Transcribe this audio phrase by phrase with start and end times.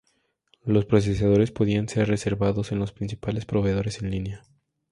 [0.65, 4.43] Los procesadores podían ser reservados en los principales proveedores en línea.